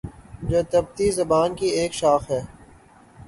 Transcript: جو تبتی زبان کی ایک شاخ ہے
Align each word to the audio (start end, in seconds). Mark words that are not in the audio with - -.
جو 0.49 0.59
تبتی 0.71 1.07
زبان 1.11 1.49
کی 1.55 1.67
ایک 1.77 1.91
شاخ 1.93 2.23
ہے 2.31 2.41